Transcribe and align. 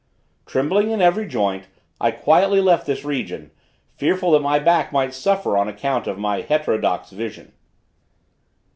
Trembling 0.47 0.89
in 0.89 0.99
every 0.99 1.27
joint, 1.27 1.67
I 1.99 2.09
quietly 2.09 2.59
left 2.59 2.87
this 2.87 3.05
region, 3.05 3.51
fearful 3.97 4.31
that 4.31 4.39
my 4.39 4.57
back 4.57 4.91
might 4.91 5.13
suffer 5.13 5.55
on 5.55 5.67
account 5.67 6.07
of 6.07 6.17
my 6.17 6.41
heterodox 6.41 7.11
vision. 7.11 7.53